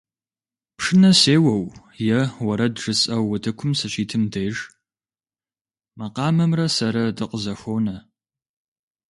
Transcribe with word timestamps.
Пшынэ 0.77 1.11
сеуэу 1.21 1.65
е 2.17 2.21
уэрэд 2.45 2.73
жысӀэу 2.81 3.25
утыкум 3.33 3.71
сыщитым 3.79 4.23
деж, 4.33 4.55
макъамэмрэ 5.99 6.65
сэрэ 6.75 7.03
дыкъызэхуонэ. 7.17 7.97